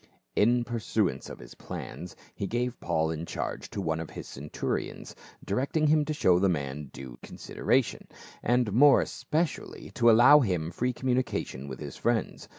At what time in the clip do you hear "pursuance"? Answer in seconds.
0.63-1.29